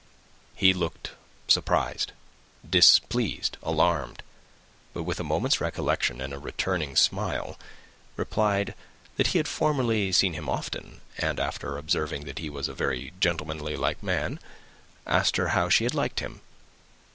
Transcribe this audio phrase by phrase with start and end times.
[0.55, 1.11] He looked
[1.47, 2.13] surprised,
[2.67, 4.23] displeased, alarmed;
[4.95, 7.59] but, with a moment's recollection, and a returning smile,
[8.15, 8.73] replied,
[9.17, 13.13] that he had formerly seen him often; and, after observing that he was a very
[13.19, 14.39] gentlemanlike man,
[15.05, 16.41] asked her how she had liked him.